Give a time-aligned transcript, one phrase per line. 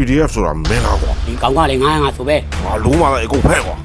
[0.00, 3.76] ပီဒီအက်ဖ်ဆိုတာမင်းလားကွာဒီကောင်ကလည်းငားငါဆိုပဲငါလုံးမလာအကုန်ဖဲ့ကွာ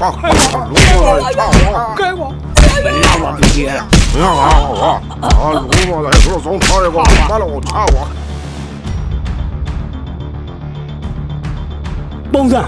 [0.00, 2.28] ဟာဟာလုံးမလာချောင်းကွာကဲကွာ
[2.84, 3.84] ဘယ်လောက်ပါပြီးရတာ
[4.14, 4.90] မင်းဟာဟာ
[5.38, 8.04] ဟာလုံးမလာဘလို့ဆုံးထားရကွာမလာကိုထားကွာ
[12.32, 12.62] ပုံစံ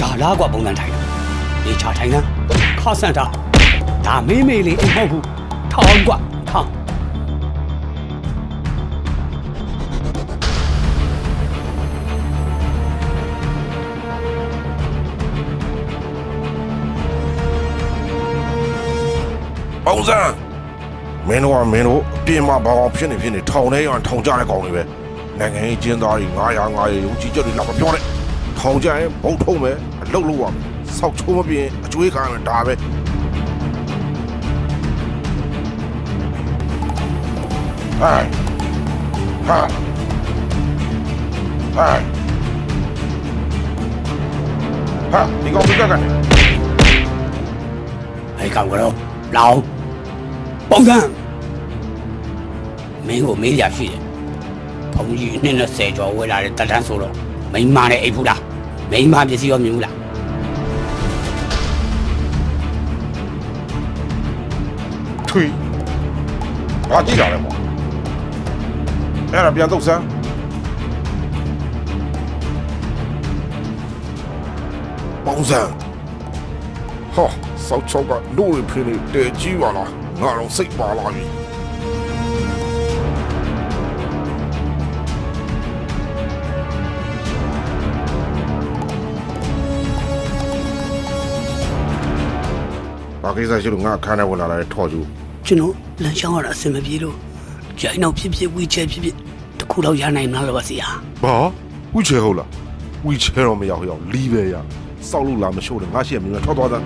[0.00, 1.00] ဒါလားကွာပုံစံထိုင်တာ
[1.64, 2.20] ဒီချထိုင်တာ
[2.80, 3.24] ခါဆန်တာ
[4.06, 5.14] ဒါမေးမေးလေးအိမ်မ
[19.90, 20.50] ဟုတ်ဘူးထောင်းကွာထောင်းပုံစံ
[21.28, 24.82] မင်းတို့ကမင်းတို့အပြင်မှာဘာကောင်ဖြစ်နေဖြစ်နေထောင်ထဲရအောင်ထောင်ကြတဲ့ကောင်တွေပဲ
[25.38, 28.02] နိုင်ငံရေးကျင်းသားတွေ900 900ရုံကြီးကြတွေလာမပြောနဲ့
[28.58, 30.54] ထောင်ကြရင်ဘုံထုံးမယ်အလုတ်လို့ရမယ်
[30.98, 32.74] စောက်ချိုးမပြင်းအကျွေးခံရမယ်ဒါပဲ
[38.00, 38.26] ဟိုင်
[39.46, 39.58] ဟာ
[41.76, 42.02] ဟိုင်
[45.12, 46.02] ဟာဒီကောင်ပြကြကန်
[48.38, 48.94] အဲ့ကောင်ကတော့
[49.36, 49.79] လောင်း
[50.70, 50.98] ပုံစံ
[53.06, 54.00] မင်းကိုမေးရရှိတယ်
[54.94, 57.14] ဘုံကြီးအနှစ်20ကျော်ဝယ်လာတဲ့တတန်းဆိုတော့
[57.52, 58.40] မိန်းမနဲ့အိပ်ဘူးလား
[58.90, 59.94] မိန်းမပစ္စည်းရောမြင်ဘူးလား
[65.28, 65.44] ထွေ
[66.90, 67.54] ဘာကြည့်တာလဲကွာ
[69.32, 70.02] အဲ့ဒါပြန်တော့စမ်း
[75.24, 75.70] ပေါင်းစမ်း
[77.14, 77.28] ဟော
[77.66, 81.24] စောက်ချောက်ကလို့ရဖြစ်နေတဲကြီးပါလား ငါတော့စိတ်ပါလာပြီ
[93.22, 95.00] ဘာကိစ္စရှိလို့ငါခန်းထဲဝင်လာတဲ့ထော်ကျူ
[95.46, 95.72] ကျွန်တော်
[96.02, 97.16] လမ်းရှောင်းရတာအဆင်မပြေလို့
[97.80, 99.16] ကြိုင်တော့ဖြစ်ဖြစ်ဝီချဲဖြစ်ဖြစ်
[99.58, 100.90] တစ်ခုတော့ရနိုင်မလားလို့ပါစီဟာ
[101.24, 101.34] ဘာ
[101.94, 102.48] ဝီချဲဟုတ်လား
[103.06, 104.54] ဝီချဲတော့မရောက်ရောက်လီးပဲရ
[105.10, 106.78] စောက်လို့လာမရှို့တယ်ငါရှိရမြင်ထွက်သွားတာ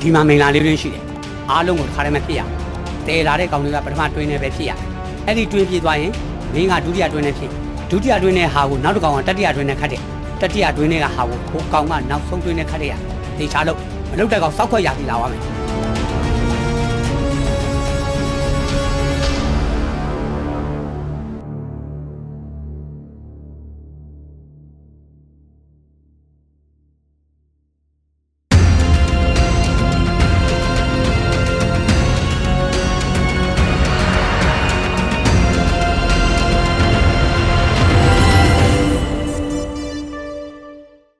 [0.00, 1.02] ဒီမှာမင်္ဂလာလေးတွင်းရှိတယ်
[1.50, 4.78] အားလုံးကိုတစ်ခါတည်းမဖြစ်ရဘူးတည်လာတဲ့ကောင်တွေကပထမတွင်းနေပဲဖြစ်ရတယ်
[5.26, 6.12] အဲ့ဒီတွင်းပြေးသွားရင်
[6.54, 7.50] မင်းကဒုတိယတွင်းနဲ့ဖြစ်
[7.90, 10.02] ဒုတိယတွင်းနဲ့ဟာကိုနောက်တစ်ကောင်ကတတိယတွင်းနဲ့ခတ်တယ်
[10.40, 12.94] တတိယတွင်းနဲ့ကဟာကိုဟိုကောင်ကနောက်ဆုံးတွင်းနဲ့ခတ်တယ်ရ
[13.38, 13.78] တေချာလို့
[14.10, 15.57] မလုတ်တဲ့ကောင်စောက်ခွက်ရပြီလာပါမယ်